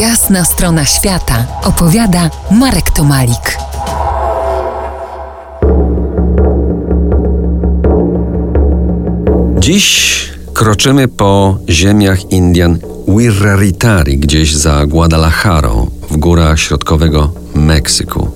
[0.00, 3.58] Jasna strona świata opowiada Marek Tomalik.
[9.58, 12.78] Dziś kroczymy po ziemiach Indian
[13.08, 15.70] Wirraritari, gdzieś za Guadalajara,
[16.10, 18.30] w górach środkowego Meksyku.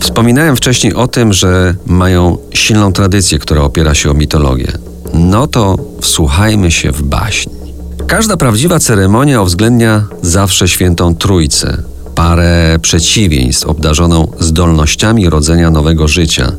[0.00, 4.72] Wspominałem wcześniej o tym, że mają silną tradycję, która opiera się o mitologię.
[5.14, 7.63] No to wsłuchajmy się w baśń.
[8.06, 11.82] Każda prawdziwa ceremonia uwzględnia zawsze świętą trójcę,
[12.14, 16.52] parę przeciwieństw obdarzoną zdolnościami rodzenia nowego życia.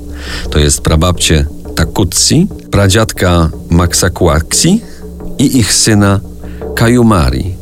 [0.50, 1.46] To jest prababcie
[1.76, 4.82] Takutsi, pradziadka Maxakwaksi
[5.40, 6.20] i ich syna
[6.76, 7.56] Kayumari.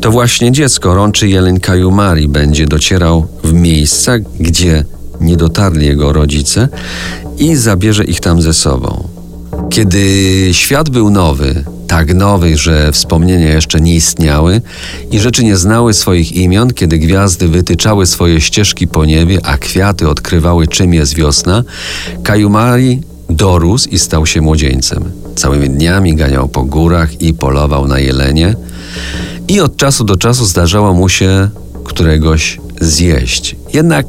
[0.00, 4.84] To właśnie dziecko rączy jeleń Kayumari będzie docierał w miejsca, gdzie
[5.20, 6.68] nie dotarli jego rodzice
[7.38, 9.08] i zabierze ich tam ze sobą.
[9.70, 10.00] Kiedy
[10.52, 14.60] świat był nowy, tak nowy, że wspomnienia jeszcze nie istniały
[15.10, 20.08] i rzeczy nie znały swoich imion, kiedy gwiazdy wytyczały swoje ścieżki po niebie, a kwiaty
[20.08, 21.64] odkrywały czym jest wiosna,
[22.22, 25.04] Kayumari dorósł i stał się młodzieńcem.
[25.36, 28.54] Całymi dniami ganiał po górach i polował na jelenie
[29.48, 31.48] i od czasu do czasu zdarzało mu się
[31.84, 33.56] któregoś zjeść.
[33.72, 34.06] Jednak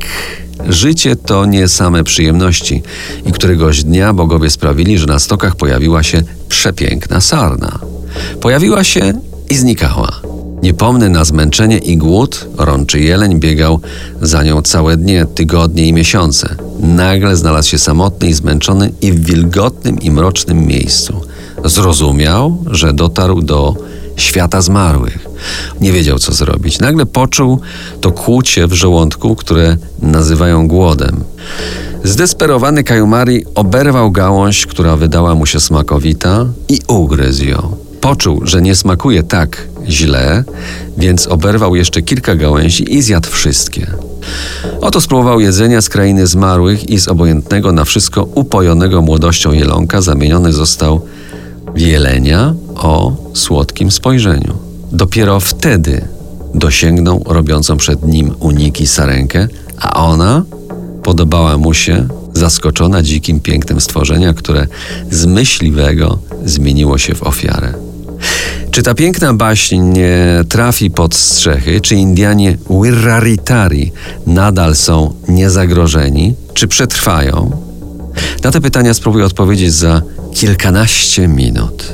[0.68, 2.84] Życie to nie same przyjemności
[3.26, 7.80] i któregoś dnia bogowie sprawili, że na stokach pojawiła się przepiękna sarna.
[8.42, 9.14] Pojawiła się
[9.50, 10.22] i znikała.
[10.64, 13.80] Niepomny na zmęczenie i głód, rączy jeleń biegał
[14.22, 16.56] za nią całe dnie, tygodnie i miesiące.
[16.80, 21.22] Nagle znalazł się samotny i zmęczony i w wilgotnym i mrocznym miejscu.
[21.66, 23.76] Zrozumiał, że dotarł do
[24.20, 25.28] świata zmarłych.
[25.82, 26.80] Nie wiedział, co zrobić.
[26.80, 27.60] Nagle poczuł
[28.02, 31.24] to kłucie w żołądku, które nazywają głodem.
[32.04, 37.76] Zdesperowany Kajumari oberwał gałąź, która wydała mu się smakowita i ugryzł ją.
[38.02, 40.44] Poczuł, że nie smakuje tak źle,
[40.98, 43.88] więc oberwał jeszcze kilka gałęzi i zjadł wszystkie.
[44.82, 50.54] Oto spróbował jedzenia z krainy zmarłych i z obojętnego na wszystko upojonego młodością jelonka zamieniony
[50.54, 51.02] został
[51.76, 54.54] w jelenia o słodkim spojrzeniu.
[54.92, 56.02] Dopiero wtedy
[56.56, 59.48] dosięgnął robiącą przed nim uniki sarenkę,
[59.78, 60.44] a ona
[61.04, 64.68] podobała mu się, zaskoczona dzikim pięknem stworzenia, które
[65.12, 67.74] z myśliwego zmieniło się w ofiarę.
[68.72, 71.82] Czy ta piękna baśń nie trafi pod strzechy?
[71.82, 73.92] Czy Indianie Wirraritari
[74.28, 76.36] nadal są niezagrożeni?
[76.54, 77.52] Czy przetrwają?
[78.44, 80.02] Na te pytania spróbuję odpowiedzieć za
[80.34, 81.94] kilkanaście minut.